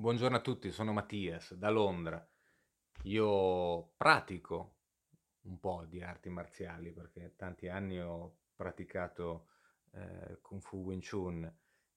[0.00, 2.24] Buongiorno a tutti, sono Mattias da Londra.
[3.02, 4.76] Io pratico
[5.46, 9.48] un po' di arti marziali perché tanti anni ho praticato
[9.94, 11.52] eh, Kung Fu Wing Chun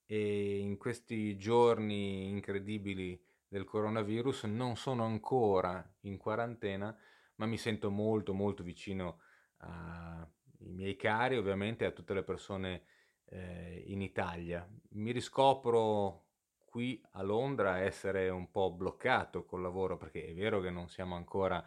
[0.08, 6.97] e in questi giorni incredibili del coronavirus non sono ancora in quarantena,
[7.36, 9.20] ma mi sento molto molto vicino
[9.58, 10.26] ai
[10.72, 12.81] miei cari, ovviamente a tutte le persone
[13.26, 14.68] eh, in Italia.
[14.94, 16.29] Mi riscopro
[16.71, 21.16] qui a Londra essere un po' bloccato col lavoro, perché è vero che non siamo
[21.16, 21.61] ancora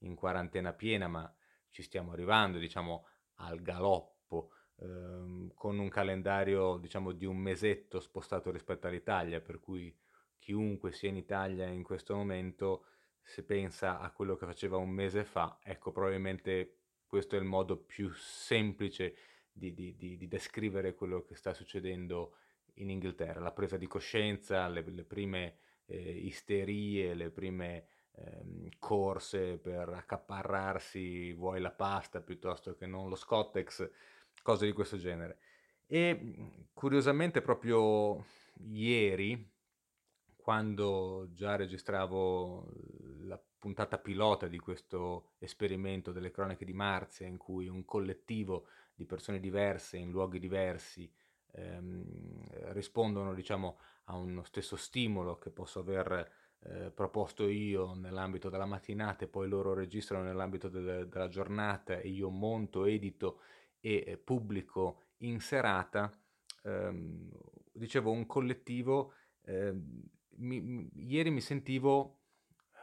[0.00, 1.34] in quarantena piena, ma
[1.70, 8.50] ci stiamo arrivando, diciamo, al galoppo, ehm, con un calendario, diciamo, di un mesetto spostato
[8.50, 9.96] rispetto all'Italia, per cui
[10.38, 12.84] chiunque sia in Italia in questo momento,
[13.22, 17.78] se pensa a quello che faceva un mese fa, ecco, probabilmente questo è il modo
[17.78, 19.16] più semplice
[19.50, 22.34] di, di, di, di descrivere quello che sta succedendo
[22.74, 25.56] in Inghilterra, la presa di coscienza, le, le prime
[25.86, 33.16] eh, isterie, le prime ehm, corse per accaparrarsi, vuoi la pasta piuttosto che non lo
[33.16, 33.90] Scottex,
[34.42, 35.38] cose di questo genere.
[35.86, 38.24] E curiosamente proprio
[38.68, 39.48] ieri,
[40.36, 42.72] quando già registravo
[43.22, 49.04] la puntata pilota di questo esperimento delle cronache di Marzia, in cui un collettivo di
[49.04, 51.10] persone diverse in luoghi diversi
[51.52, 56.30] ehm, rispondono diciamo, a uno stesso stimolo che posso aver
[56.62, 62.08] eh, proposto io nell'ambito della mattinata e poi loro registrano nell'ambito de- della giornata e
[62.08, 63.40] io monto, edito
[63.80, 66.10] e eh, pubblico in serata,
[66.64, 67.30] ehm,
[67.72, 69.74] dicevo un collettivo, eh,
[70.36, 72.18] mi, ieri mi sentivo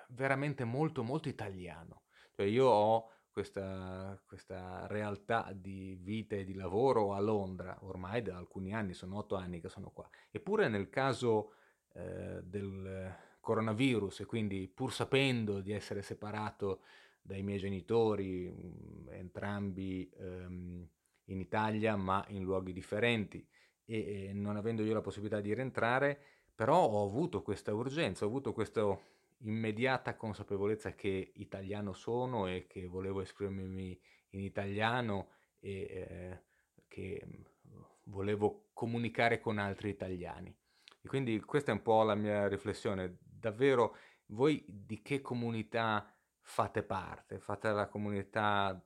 [0.09, 2.03] veramente molto molto italiano,
[2.35, 8.35] cioè io ho questa, questa realtà di vita e di lavoro a Londra, ormai da
[8.35, 10.09] alcuni anni, sono otto anni che sono qua.
[10.31, 11.53] Eppure nel caso
[11.93, 16.81] eh, del coronavirus e quindi pur sapendo di essere separato
[17.21, 20.87] dai miei genitori, mm, entrambi ehm,
[21.25, 23.47] in Italia ma in luoghi differenti
[23.85, 26.19] e, e non avendo io la possibilità di rientrare,
[26.55, 32.85] però ho avuto questa urgenza, ho avuto questo immediata consapevolezza che italiano sono e che
[32.85, 33.99] volevo esprimermi
[34.31, 36.43] in italiano e eh,
[36.87, 40.55] che mm, volevo comunicare con altri italiani.
[41.01, 43.17] E quindi questa è un po' la mia riflessione.
[43.19, 43.95] Davvero,
[44.27, 46.11] voi di che comunità
[46.41, 47.39] fate parte?
[47.39, 48.81] Fate, comunità,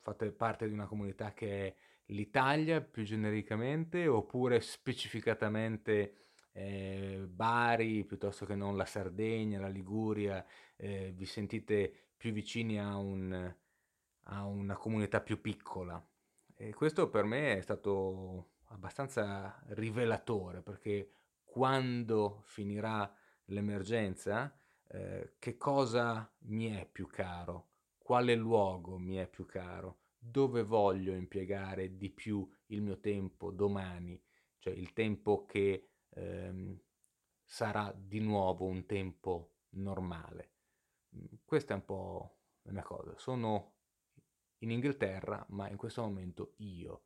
[0.00, 6.25] fate parte di una comunità che è l'Italia più genericamente oppure specificatamente
[6.56, 10.44] eh, Bari piuttosto che non la Sardegna, la Liguria,
[10.76, 13.54] eh, vi sentite più vicini a, un,
[14.22, 16.02] a una comunità più piccola.
[16.54, 21.10] E questo per me è stato abbastanza rivelatore perché
[21.44, 23.14] quando finirà
[23.46, 24.58] l'emergenza,
[24.88, 27.68] eh, che cosa mi è più caro?
[27.98, 29.98] Quale luogo mi è più caro?
[30.18, 34.18] Dove voglio impiegare di più il mio tempo domani?
[34.58, 36.78] Cioè il tempo che ehm,
[37.44, 40.52] sarà di nuovo un tempo normale.
[41.14, 43.14] Mm, questa è un po' la mia cosa.
[43.16, 43.74] Sono
[44.58, 47.04] in Inghilterra, ma in questo momento io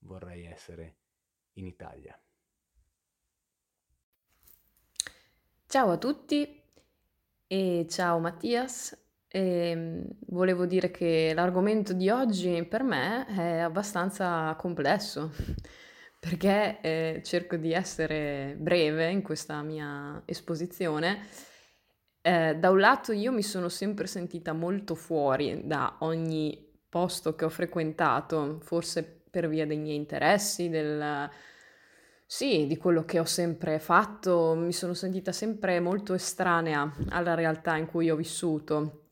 [0.00, 0.98] vorrei essere
[1.54, 2.18] in Italia.
[5.66, 6.62] Ciao a tutti
[7.46, 9.00] e ciao Mattias.
[9.34, 15.30] E ehm, volevo dire che l'argomento di oggi per me è abbastanza complesso
[16.22, 21.26] perché eh, cerco di essere breve in questa mia esposizione.
[22.20, 27.44] Eh, da un lato io mi sono sempre sentita molto fuori da ogni posto che
[27.44, 31.28] ho frequentato, forse per via dei miei interessi, del,
[32.24, 37.74] sì, di quello che ho sempre fatto, mi sono sentita sempre molto estranea alla realtà
[37.76, 39.08] in cui ho vissuto.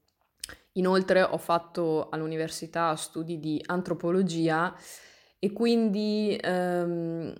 [0.74, 4.72] Inoltre ho fatto all'università studi di antropologia
[5.40, 7.34] e quindi ehm,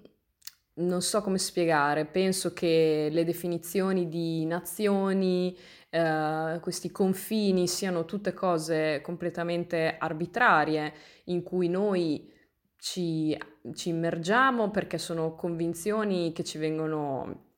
[0.74, 5.56] non so come spiegare, penso che le definizioni di nazioni,
[5.90, 10.92] eh, questi confini siano tutte cose completamente arbitrarie
[11.24, 12.32] in cui noi
[12.78, 13.38] ci,
[13.74, 17.48] ci immergiamo perché sono convinzioni che ci vengono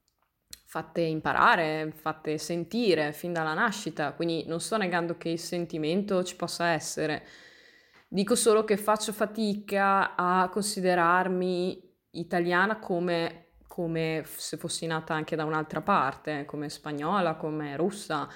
[0.64, 6.34] fatte imparare, fatte sentire fin dalla nascita, quindi non sto negando che il sentimento ci
[6.34, 7.24] possa essere,
[8.12, 15.46] Dico solo che faccio fatica a considerarmi italiana come, come se fossi nata anche da
[15.46, 18.28] un'altra parte, come spagnola, come russa.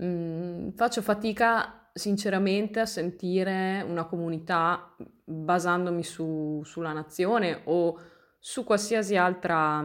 [0.00, 4.94] Mm, faccio fatica sinceramente a sentire una comunità
[5.24, 8.00] basandomi su, sulla nazione o
[8.38, 9.84] su qualsiasi altra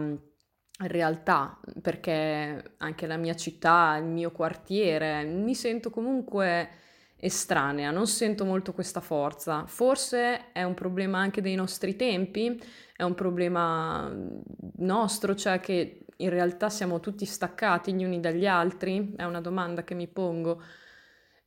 [0.77, 6.81] realtà, perché anche la mia città, il mio quartiere, mi sento comunque
[7.24, 9.66] estranea, non sento molto questa forza.
[9.66, 12.62] Forse è un problema anche dei nostri tempi,
[12.96, 14.14] è un problema
[14.78, 19.14] nostro, cioè che in realtà siamo tutti staccati gli uni dagli altri?
[19.16, 20.62] È una domanda che mi pongo.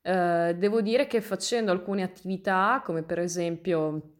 [0.02, 4.12] Uh, devo dire che facendo alcune attività, come per esempio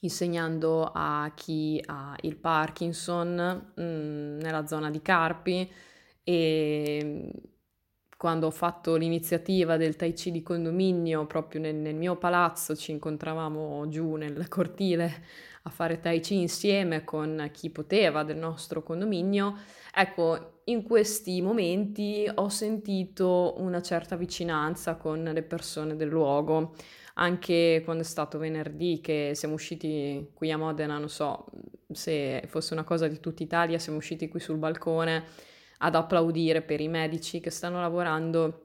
[0.00, 5.70] insegnando a chi ha il Parkinson mh, mm, nella zona di Carpi
[6.22, 7.30] e
[8.16, 12.90] quando ho fatto l'iniziativa del Tai Chi di condominio proprio nel, nel mio palazzo ci
[12.92, 15.24] incontravamo giù nel cortile
[15.62, 19.56] a fare Tai Chi insieme con chi poteva del nostro condominio,
[19.92, 26.74] ecco, in questi momenti ho sentito una certa vicinanza con le persone del luogo.
[27.18, 31.46] Anche quando è stato venerdì che siamo usciti qui a Modena, non so
[31.90, 35.24] se fosse una cosa di tutta Italia, siamo usciti qui sul balcone
[35.78, 38.62] ad applaudire per i medici che stanno lavorando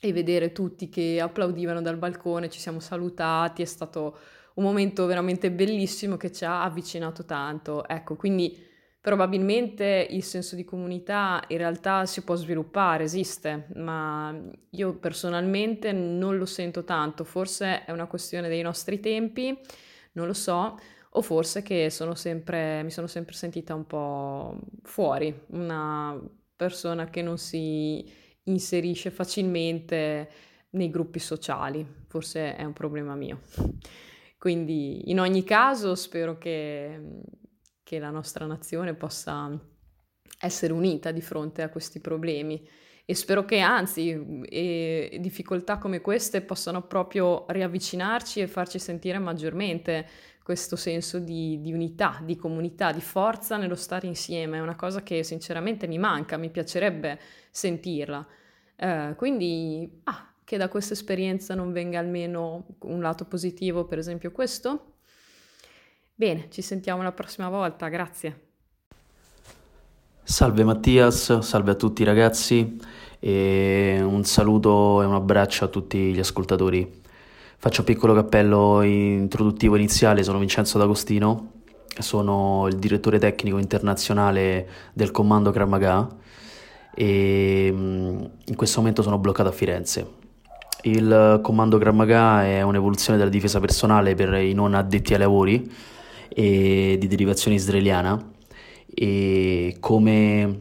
[0.00, 4.18] e vedere tutti che applaudivano dal balcone, ci siamo salutati, è stato
[4.54, 7.86] un momento veramente bellissimo che ci ha avvicinato tanto.
[7.86, 8.68] Ecco, quindi
[9.02, 14.38] Probabilmente il senso di comunità in realtà si può sviluppare, esiste, ma
[14.72, 19.58] io personalmente non lo sento tanto, forse è una questione dei nostri tempi,
[20.12, 20.78] non lo so,
[21.12, 26.20] o forse che sono sempre, mi sono sempre sentita un po' fuori, una
[26.60, 28.04] persona che non si
[28.44, 30.30] inserisce facilmente
[30.72, 33.40] nei gruppi sociali, forse è un problema mio.
[34.36, 37.22] Quindi in ogni caso spero che
[37.90, 39.50] che la nostra nazione possa
[40.38, 42.64] essere unita di fronte a questi problemi
[43.04, 50.06] e spero che anzi e difficoltà come queste possano proprio riavvicinarci e farci sentire maggiormente
[50.42, 54.58] questo senso di, di, unità, di comunità, di forza nello stare insieme.
[54.58, 57.18] È una cosa che sinceramente mi manca, mi piacerebbe
[57.50, 58.26] sentirla.
[58.76, 64.32] Eh, quindi, ah, che da questa esperienza non venga almeno un lato positivo, per esempio
[64.32, 64.90] questo,
[66.20, 68.48] Bene, ci sentiamo la prossima volta, grazie.
[70.22, 72.78] Salve Mattias, salve a tutti ragazzi
[73.18, 77.00] e un saluto e un abbraccio a tutti gli ascoltatori.
[77.62, 81.50] Faccio un piccolo cappello introduttivo iniziale, sono Vincenzo D'Agostino,
[81.98, 86.08] sono il direttore tecnico internazionale del comando Krav Maga
[86.94, 90.08] e mm, in questo momento sono bloccato a Firenze.
[90.84, 95.70] Il comando Krav Maga è un'evoluzione della difesa personale per i non addetti ai lavori
[96.30, 98.26] e di derivazione israeliana
[98.86, 100.60] e come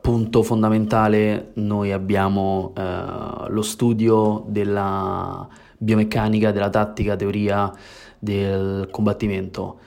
[0.00, 5.48] punto fondamentale noi abbiamo eh, lo studio della
[5.82, 7.72] biomeccanica, della tattica, teoria
[8.18, 9.80] del combattimento.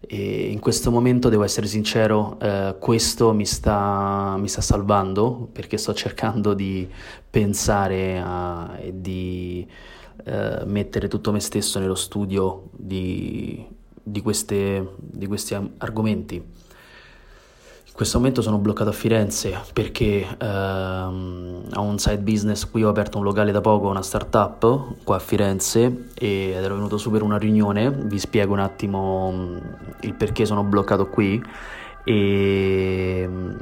[0.00, 5.76] E in questo momento, devo essere sincero, eh, questo mi sta, mi sta, salvando perché
[5.76, 6.88] sto cercando di
[7.30, 8.22] pensare
[8.80, 9.66] e di
[10.24, 16.42] eh, mettere tutto me stesso nello studio di di, queste, di questi argomenti.
[17.92, 22.88] In questo momento sono bloccato a Firenze perché ehm, ho un side business qui, ho
[22.88, 27.22] aperto un locale da poco, una startup qua a Firenze ed ero venuto su per
[27.22, 29.56] una riunione, vi spiego un attimo mm,
[30.00, 31.40] il perché sono bloccato qui.
[32.02, 33.56] E mm,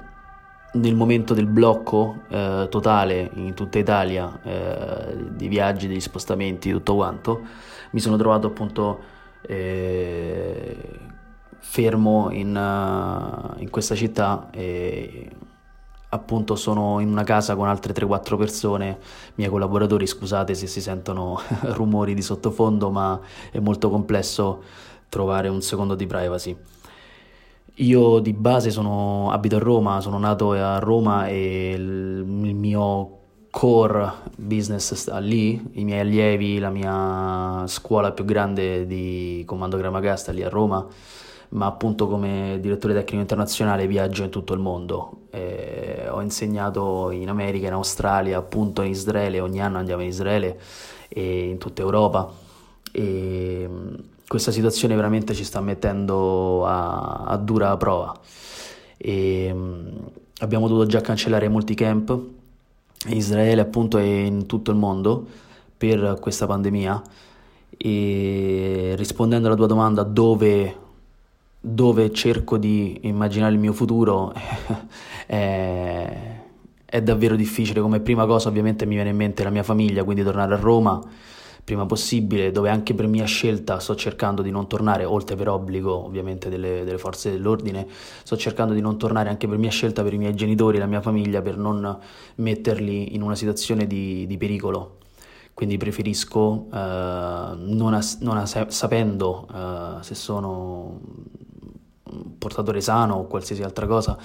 [0.74, 6.94] nel momento del blocco eh, totale in tutta Italia eh, di viaggi, degli spostamenti, tutto
[6.94, 7.40] quanto,
[7.90, 9.00] mi sono trovato appunto
[9.42, 10.76] eh,
[11.60, 15.28] fermo in, uh, in, questa città e
[16.08, 18.98] appunto sono in una casa con altre 3-4 persone,
[19.36, 21.38] miei collaboratori, scusate se si sentono
[21.74, 24.62] rumori di sottofondo, ma è molto complesso
[25.08, 26.56] trovare un secondo di privacy.
[27.74, 33.18] Io di base sono, abito a Roma, sono nato a Roma e il, il mio
[33.50, 40.16] core business sta lì, i miei allievi, la mia scuola più grande di comando Gramaga
[40.16, 40.86] sta lì a Roma,
[41.50, 45.26] ma appunto come direttore tecnico internazionale viaggio in tutto il mondo.
[45.30, 50.60] Eh, ho insegnato in America, in Australia, appunto in Israele, ogni anno andiamo in Israele
[51.08, 52.30] e in tutta Europa.
[52.92, 53.94] E mm,
[54.26, 58.18] questa situazione veramente ci sta mettendo a, a dura prova.
[58.96, 59.86] E, mm,
[60.40, 62.10] abbiamo dovuto già cancellare molti camp
[63.06, 65.26] in Israele appunto e in tutto il mondo
[65.76, 67.02] per questa pandemia
[67.82, 70.76] e rispondendo alla tua domanda dove,
[71.60, 74.32] dove cerco di immaginare il mio futuro
[75.26, 76.40] è,
[76.86, 80.22] è davvero difficile come prima cosa ovviamente mi viene in mente la mia famiglia quindi
[80.22, 81.00] tornare a Roma
[81.62, 86.04] prima possibile, dove anche per mia scelta sto cercando di non tornare, oltre per obbligo
[86.04, 87.86] ovviamente delle, delle forze dell'ordine,
[88.24, 91.00] sto cercando di non tornare anche per mia scelta per i miei genitori, la mia
[91.00, 91.96] famiglia, per non
[92.36, 94.96] metterli in una situazione di, di pericolo.
[95.54, 100.98] Quindi preferisco, eh, non, as- non as- sapendo eh, se sono
[102.38, 104.18] portatore sano o qualsiasi altra cosa,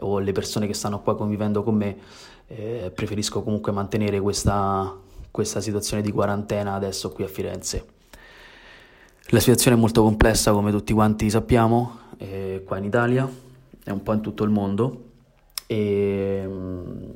[0.00, 1.96] o le persone che stanno qua convivendo con me,
[2.46, 4.96] eh, preferisco comunque mantenere questa,
[5.30, 7.96] questa situazione di quarantena adesso qui a Firenze.
[9.30, 13.30] La situazione è molto complessa come tutti quanti sappiamo, eh, qua in Italia
[13.84, 15.04] e un po' in tutto il mondo
[15.66, 17.10] e mm,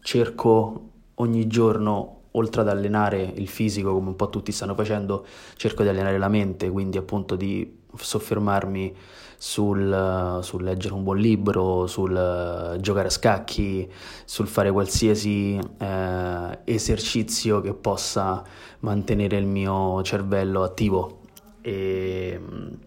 [0.00, 5.82] cerco ogni giorno oltre ad allenare il fisico come un po' tutti stanno facendo, cerco
[5.82, 8.94] di allenare la mente, quindi appunto di soffermarmi
[9.38, 13.88] sul, sul leggere un buon libro, sul uh, giocare a scacchi,
[14.24, 18.42] sul fare qualsiasi uh, esercizio che possa
[18.80, 21.20] mantenere il mio cervello attivo.
[21.60, 22.78] E, um,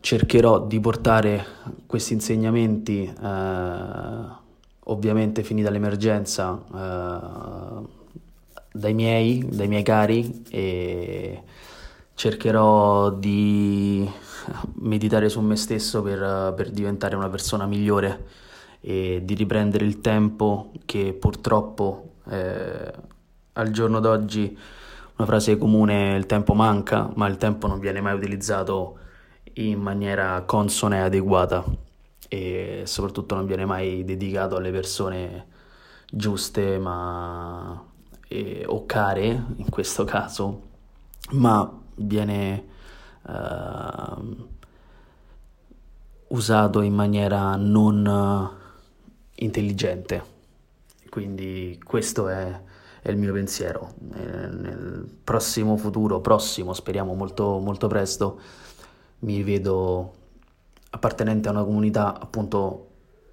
[0.00, 1.44] cercherò di portare
[1.86, 4.40] questi insegnamenti, uh,
[4.84, 6.60] ovviamente finita l'emergenza,
[8.72, 11.42] dai miei, dai miei cari e
[12.22, 14.08] cercherò di
[14.74, 18.26] meditare su me stesso per, per diventare una persona migliore
[18.80, 22.92] e di riprendere il tempo che purtroppo eh,
[23.54, 24.56] al giorno d'oggi
[25.16, 28.98] una frase comune il tempo manca ma il tempo non viene mai utilizzato
[29.54, 31.64] in maniera consona e adeguata
[32.28, 35.46] e soprattutto non viene mai dedicato alle persone
[36.08, 37.84] giuste ma
[38.28, 39.26] eh, o care
[39.56, 40.70] in questo caso
[41.30, 42.64] ma viene
[43.22, 44.48] uh,
[46.28, 48.60] usato in maniera non uh,
[49.36, 50.30] intelligente.
[51.08, 52.60] Quindi questo è,
[53.02, 53.94] è il mio pensiero.
[54.14, 58.40] E nel prossimo futuro, prossimo, speriamo molto, molto presto,
[59.20, 60.14] mi vedo
[60.90, 62.91] appartenente a una comunità appunto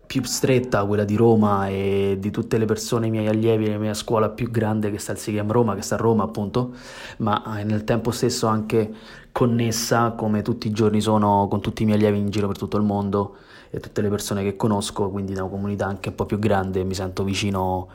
[0.10, 3.94] più stretta, quella di Roma e di tutte le persone, i miei allievi, la mia
[3.94, 6.74] scuola più grande che sta al Sigam Roma, che sta a Roma appunto,
[7.18, 8.92] ma nel tempo stesso anche
[9.32, 12.78] connessa come tutti i giorni sono con tutti i miei allievi in giro per tutto
[12.78, 13.36] il mondo
[13.70, 16.84] e tutte le persone che conosco, quindi da una comunità anche un po' più grande
[16.84, 17.88] mi sento vicino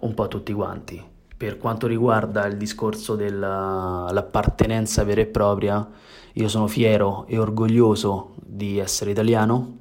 [0.00, 1.00] un po' a tutti quanti.
[1.36, 5.88] Per quanto riguarda il discorso dell'appartenenza vera e propria,
[6.32, 9.76] io sono fiero e orgoglioso di essere italiano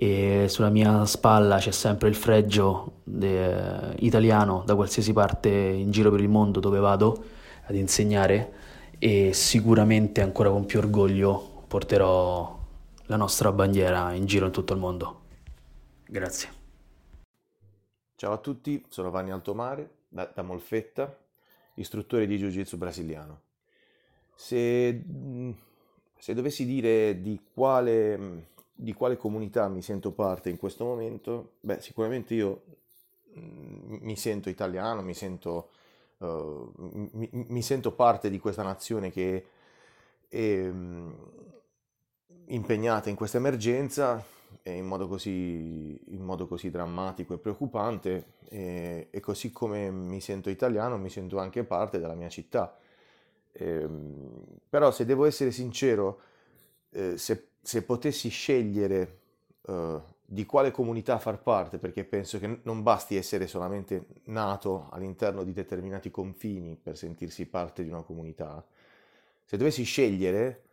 [0.00, 6.12] e sulla mia spalla c'è sempre il fregio de, italiano da qualsiasi parte in giro
[6.12, 7.24] per il mondo dove vado
[7.64, 8.52] ad insegnare
[9.00, 12.56] e sicuramente ancora con più orgoglio porterò
[13.06, 15.22] la nostra bandiera in giro in tutto il mondo.
[16.06, 16.48] Grazie.
[18.14, 21.18] Ciao a tutti, sono Vanni Altomare da, da Molfetta,
[21.74, 23.40] istruttore di Jiu-Jitsu brasiliano.
[24.36, 25.02] Se,
[26.16, 28.46] se dovessi dire di quale
[28.80, 31.54] di quale comunità mi sento parte in questo momento?
[31.60, 32.62] Beh, sicuramente io
[33.36, 35.70] mm, mi sento italiano, mi sento,
[36.18, 39.46] uh, mi, mi sento, parte di questa nazione che
[40.28, 41.12] è um,
[42.46, 44.24] impegnata in questa emergenza
[44.62, 50.50] in modo così, in modo così drammatico e preoccupante e, e, così come mi sento
[50.50, 52.76] italiano mi sento anche parte della mia città.
[53.52, 53.88] Eh,
[54.68, 56.20] però se devo essere sincero,
[56.90, 59.18] eh, se se potessi scegliere
[59.62, 65.42] uh, di quale comunità far parte, perché penso che non basti essere solamente nato all'interno
[65.42, 68.64] di determinati confini per sentirsi parte di una comunità,
[69.44, 70.64] se dovessi scegliere,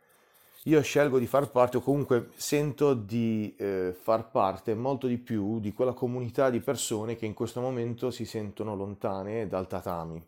[0.63, 5.60] io scelgo di far parte o comunque sento di eh, far parte molto di più
[5.60, 10.22] di quella comunità di persone che in questo momento si sentono lontane dal tatami,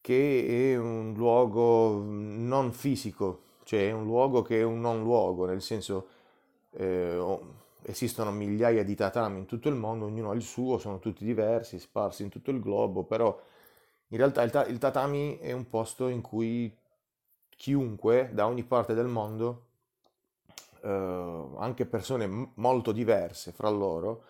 [0.00, 5.46] che è un luogo non fisico, cioè è un luogo che è un non luogo,
[5.46, 6.08] nel senso
[6.72, 7.38] eh,
[7.82, 11.78] esistono migliaia di tatami in tutto il mondo, ognuno ha il suo, sono tutti diversi,
[11.78, 13.38] sparsi in tutto il globo, però
[14.08, 16.74] in realtà il, ta- il tatami è un posto in cui
[17.56, 19.66] chiunque da ogni parte del mondo,
[20.82, 24.24] eh, anche persone m- molto diverse fra loro,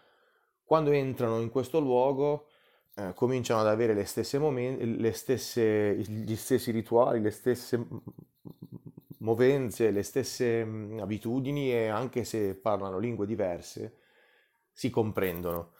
[0.64, 2.46] quando entrano in questo luogo
[2.94, 7.86] eh, cominciano ad avere le stesse momenti, le stesse, gli stessi rituali, le stesse
[9.24, 10.60] movenze, le stesse
[11.00, 13.96] abitudini e anche se parlano lingue diverse,
[14.72, 15.72] si comprendono.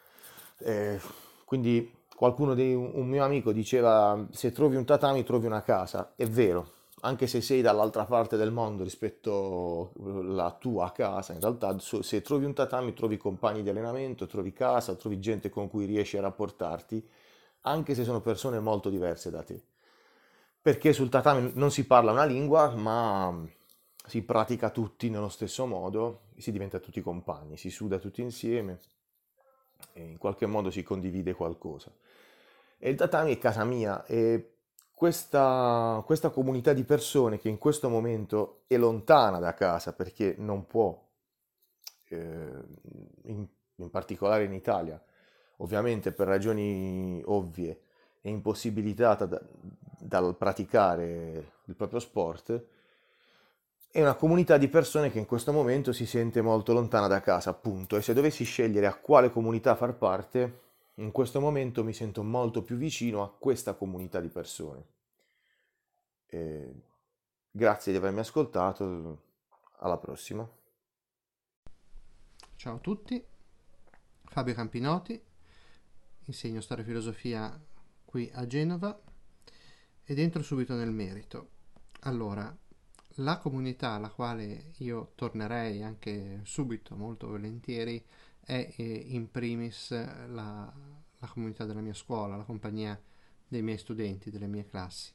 [0.58, 0.98] Eh,
[1.44, 6.14] quindi qualcuno di un, un mio amico diceva se trovi un tatami trovi una casa,
[6.16, 11.76] è vero, anche se sei dall'altra parte del mondo rispetto alla tua casa, in realtà
[11.78, 16.16] se trovi un tatami trovi compagni di allenamento, trovi casa, trovi gente con cui riesci
[16.16, 17.06] a rapportarti,
[17.62, 19.62] anche se sono persone molto diverse da te.
[20.64, 23.38] Perché sul tatami non si parla una lingua, ma
[24.06, 28.80] si pratica tutti nello stesso modo, si diventa tutti compagni, si suda tutti insieme
[29.92, 31.92] e in qualche modo si condivide qualcosa.
[32.78, 34.54] E il tatami è casa mia e
[34.94, 40.64] questa, questa comunità di persone che in questo momento è lontana da casa perché non
[40.64, 40.98] può,
[42.08, 42.50] eh,
[43.24, 44.98] in, in particolare in Italia,
[45.58, 47.80] ovviamente per ragioni ovvie,
[48.22, 49.38] è impossibilitata da,
[49.98, 52.66] dal praticare il proprio sport,
[53.90, 57.50] è una comunità di persone che in questo momento si sente molto lontana da casa,
[57.50, 60.62] appunto, e se dovessi scegliere a quale comunità far parte,
[60.94, 64.86] in questo momento mi sento molto più vicino a questa comunità di persone.
[66.26, 66.74] E
[67.50, 69.22] grazie di avermi ascoltato,
[69.78, 70.48] alla prossima.
[72.56, 73.24] Ciao a tutti,
[74.24, 75.22] Fabio Campinotti,
[76.24, 77.60] insegno storia e filosofia
[78.04, 79.00] qui a Genova
[80.04, 81.50] ed entro subito nel merito.
[82.00, 82.54] Allora,
[83.18, 88.04] la comunità alla quale io tornerei anche subito, molto volentieri,
[88.40, 90.72] è eh, in primis la,
[91.18, 93.00] la, comunità della mia scuola, la compagnia
[93.46, 95.12] dei miei studenti, delle mie classi,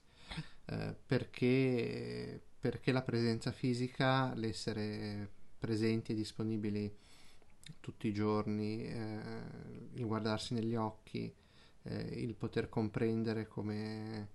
[0.65, 5.29] eh, perché, perché la presenza fisica, l'essere
[5.59, 6.97] presenti e disponibili
[7.79, 9.21] tutti i giorni, eh,
[9.93, 11.31] il guardarsi negli occhi,
[11.83, 14.29] eh, il poter comprendere come,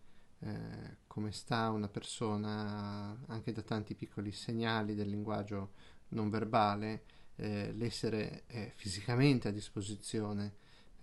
[0.44, 5.72] eh, come sta una persona anche da tanti piccoli segnali del linguaggio
[6.08, 7.04] non verbale,
[7.36, 10.54] eh, l'essere eh, fisicamente a disposizione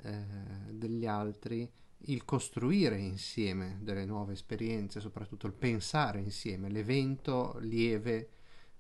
[0.03, 0.23] eh,
[0.69, 1.69] degli altri,
[2.05, 8.29] il costruire insieme delle nuove esperienze, soprattutto il pensare insieme, l'evento lieve,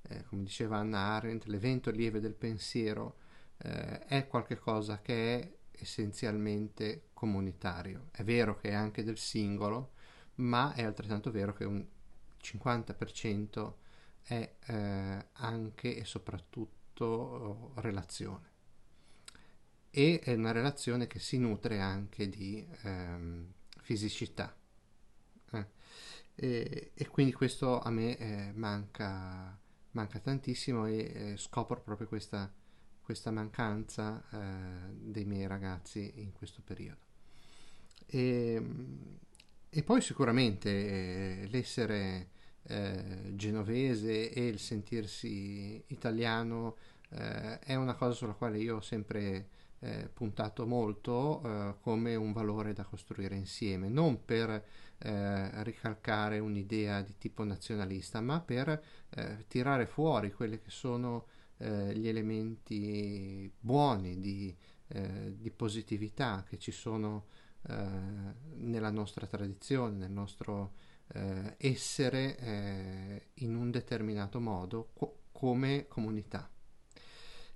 [0.03, 3.17] eh, come diceva Anna Arendt, l'evento lieve del pensiero
[3.57, 8.09] eh, è qualcosa che è essenzialmente comunitario.
[8.11, 9.93] È vero che è anche del singolo,
[10.35, 11.85] ma è altrettanto vero che un
[12.41, 13.73] 50%
[14.23, 18.49] è eh, anche e soprattutto oh, relazione.
[19.89, 23.51] E è una relazione che si nutre anche di ehm,
[23.81, 24.55] fisicità.
[25.51, 25.65] Eh.
[26.35, 29.59] E, e, quindi questo a me eh, manca,
[29.91, 30.97] manca, tantissimo e
[31.33, 32.51] eh, scopro proprio questa
[33.11, 37.01] questa mancanza eh, dei miei ragazzi in questo periodo.
[38.05, 38.61] E,
[39.73, 42.31] e poi sicuramente eh, l'essere
[42.63, 46.75] eh, genovese e il sentirsi italiano
[47.11, 49.47] eh, è una cosa sulla quale io ho sempre
[49.79, 54.63] eh, puntato molto eh, come un valore da costruire insieme, non per
[55.01, 58.79] ricalcare un'idea di tipo nazionalista, ma per
[59.47, 61.25] tirare fuori quelle che sono
[61.61, 64.55] eh, gli elementi buoni di,
[64.87, 70.73] eh, di, positività che ci sono eh, nella nostra tradizione, nel nostro
[71.13, 76.49] eh, essere eh, in un determinato modo co- come comunità.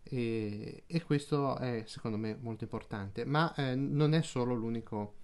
[0.03, 5.15] E, e, questo è secondo me molto importante, ma non è solo l'unico,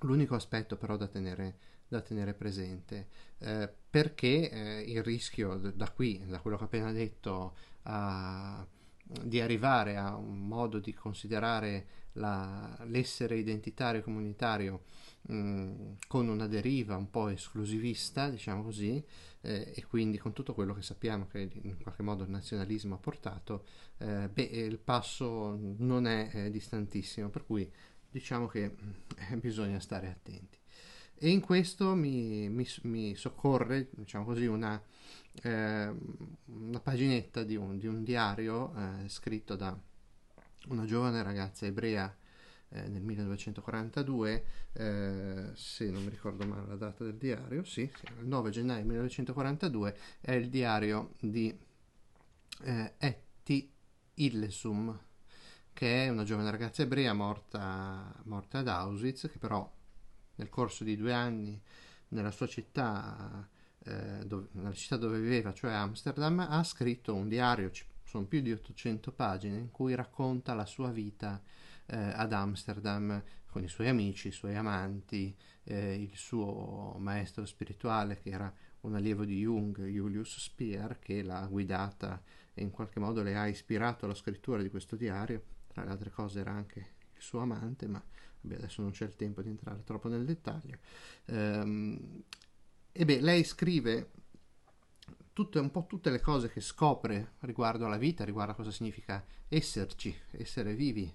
[0.00, 6.24] l'unico aspetto però da tenere, da tenere presente, eh, perché eh, il rischio da qui,
[6.26, 8.66] da quello che ho appena detto, a,
[9.22, 14.82] di arrivare a un modo di considerare la, l'essere identitario comunitario
[15.22, 19.02] mh, con una deriva un po' esclusivista, diciamo così,
[19.40, 22.98] eh, e quindi con tutto quello che sappiamo che in qualche modo il nazionalismo ha
[22.98, 23.64] portato,
[23.98, 27.70] eh, beh, il passo non è eh, distantissimo, per cui
[28.10, 28.74] diciamo che
[29.30, 30.58] eh, bisogna stare attenti.
[31.14, 34.82] E in questo mi, mi, mi soccorre, diciamo così, una,
[35.42, 35.94] eh,
[36.46, 39.76] una paginetta di un, di un diario eh, scritto da
[40.68, 42.14] una giovane ragazza ebrea
[42.68, 48.06] eh, nel 1942, eh, se non mi ricordo male la data del diario, sì, sì,
[48.18, 51.54] il 9 gennaio 1942, è il diario di
[52.62, 53.70] eh, Etty
[54.14, 54.98] Illesum,
[55.72, 59.70] che è una giovane ragazza ebrea morta, morta ad Auschwitz, che però
[60.36, 61.60] nel corso di due anni
[62.08, 63.48] nella sua città
[63.84, 68.40] eh, dove, nella città dove viveva, cioè Amsterdam, ha scritto un diario, ci sono più
[68.40, 71.42] di 800 pagine, in cui racconta la sua vita
[71.86, 78.18] eh, ad Amsterdam con i suoi amici, i suoi amanti, eh, il suo maestro spirituale
[78.18, 82.22] che era un allievo di Jung, Julius Speer, che l'ha guidata
[82.54, 85.42] e in qualche modo le ha ispirato alla scrittura di questo diario.
[85.66, 86.78] Tra le altre cose era anche
[87.14, 88.02] il suo amante, ma
[88.40, 90.78] vabbè, adesso non c'è il tempo di entrare troppo nel dettaglio.
[91.26, 92.24] Um,
[92.92, 94.10] e beh, lei scrive
[95.32, 99.24] tutte, un po' tutte le cose che scopre riguardo alla vita, riguardo a cosa significa
[99.48, 101.12] esserci, essere vivi,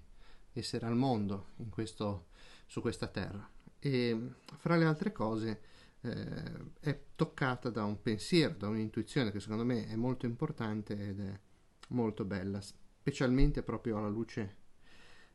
[0.52, 2.26] essere al mondo questo,
[2.66, 3.48] su questa terra.
[3.78, 5.60] E fra le altre cose
[6.00, 11.20] eh, è toccata da un pensiero, da un'intuizione che secondo me è molto importante ed
[11.20, 11.40] è
[11.88, 14.56] molto bella, specialmente proprio alla luce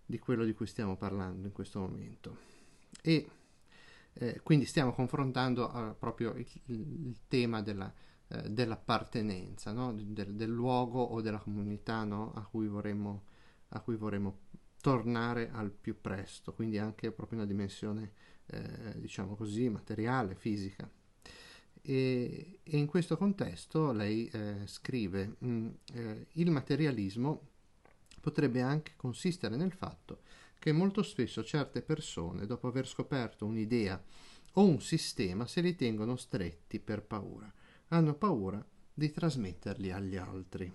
[0.05, 2.37] di quello di cui stiamo parlando in questo momento.
[3.01, 3.29] E
[4.13, 7.91] eh, quindi stiamo confrontando uh, proprio il, il, tema della,
[8.27, 9.93] eh, dell'appartenenza, no?
[9.93, 12.31] del, del, luogo o della comunità no?
[12.33, 13.23] a, cui vorremmo,
[13.69, 14.39] a cui vorremmo
[14.81, 18.11] tornare al più presto, quindi anche proprio una dimensione,
[18.47, 20.89] eh, diciamo così, materiale, fisica.
[21.81, 27.49] E, e in questo contesto lei eh, scrive, mh, mm, eh, il materialismo
[28.21, 34.01] potrebbe anche consistere nel fatto che molto spesso certe persone, dopo aver scoperto un'idea
[34.53, 37.51] o un sistema, se li tengono stretti per paura.
[37.89, 40.73] Hanno paura di trasmetterli agli altri.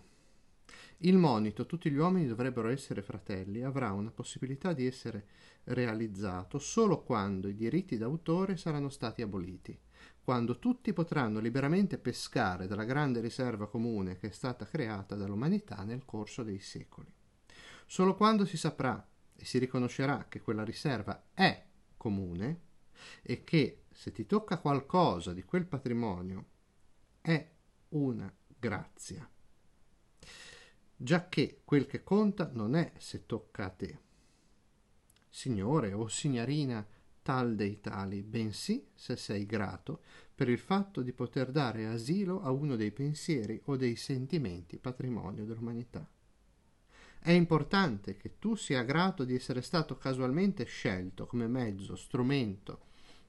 [1.02, 5.26] Il monito, tutti gli uomini dovrebbero essere fratelli, avrà una possibilità di essere
[5.64, 9.78] realizzato solo quando i diritti d'autore saranno stati aboliti,
[10.20, 16.04] quando tutti potranno liberamente pescare dalla grande riserva comune che è stata creata dall'umanità nel
[16.04, 17.12] corso dei secoli.
[17.86, 19.06] Solo quando si saprà
[19.40, 21.64] e si riconoscerà che quella riserva è
[21.96, 22.60] comune
[23.22, 26.46] e che se ti tocca qualcosa di quel patrimonio
[27.20, 27.48] è
[27.90, 29.28] una grazia.
[30.96, 33.98] Giacché quel che conta non è se tocca a te,
[35.28, 36.84] signore o signorina
[37.22, 40.02] tal dei tali, bensì se sei grato
[40.34, 45.44] per il fatto di poter dare asilo a uno dei pensieri o dei sentimenti patrimonio
[45.44, 46.08] dell'umanità.
[47.20, 52.86] È importante che tu sia grato di essere stato casualmente scelto come mezzo, strumento,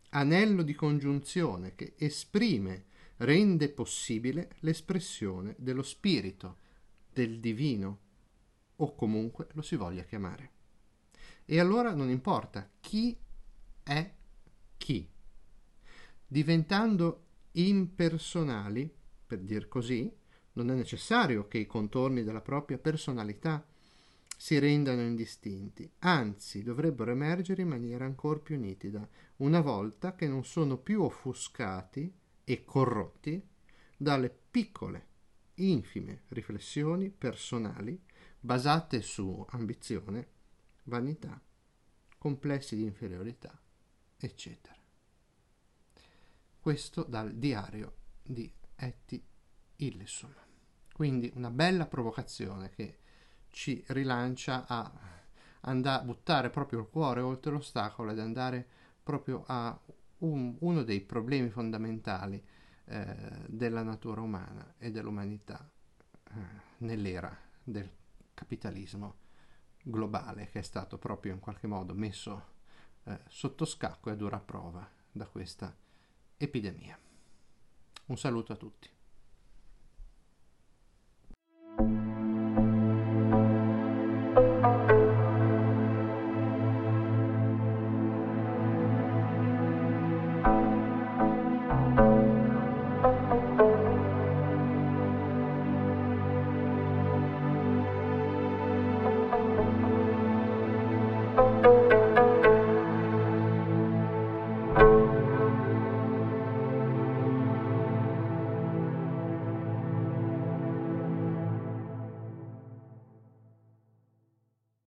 [0.09, 2.85] anello di congiunzione che esprime,
[3.17, 6.57] rende possibile l'espressione dello spirito,
[7.11, 7.99] del divino,
[8.77, 10.51] o comunque lo si voglia chiamare.
[11.45, 13.17] E allora non importa chi
[13.83, 14.13] è
[14.77, 15.09] chi.
[16.25, 18.89] Diventando impersonali,
[19.25, 20.11] per dir così,
[20.53, 23.65] non è necessario che i contorni della propria personalità
[24.41, 29.05] si rendano indistinti, anzi dovrebbero emergere in maniera ancora più nitida,
[29.37, 32.09] una volta che non sono più offuscati
[32.45, 33.45] e corrotti
[33.97, 35.07] dalle piccole,
[35.55, 38.01] infime riflessioni personali
[38.39, 40.27] basate su ambizione,
[40.83, 41.41] vanità,
[42.17, 43.61] complessi di inferiorità,
[44.15, 44.77] eccetera.
[46.61, 49.21] Questo dal diario di Etty
[49.75, 50.33] Illesum.
[50.93, 52.99] Quindi una bella provocazione che
[53.51, 54.91] ci rilancia a
[55.61, 58.65] andare buttare proprio il cuore oltre l'ostacolo ed andare
[59.03, 59.77] proprio a
[60.19, 62.41] un, uno dei problemi fondamentali
[62.85, 63.15] eh,
[63.47, 65.69] della natura umana e dell'umanità
[66.31, 66.33] eh,
[66.77, 67.89] nell'era del
[68.33, 69.17] capitalismo
[69.81, 72.57] globale che è stato proprio in qualche modo messo
[73.03, 75.75] eh, sotto scacco e a dura prova da questa
[76.37, 76.97] epidemia.
[78.05, 78.89] Un saluto a tutti.